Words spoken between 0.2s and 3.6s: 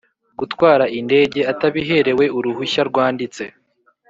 gutwara indege atabiherewe uruhushya rwanditse